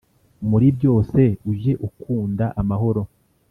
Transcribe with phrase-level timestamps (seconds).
[0.49, 1.21] muri byose
[1.51, 3.01] ujye ukunda amahoro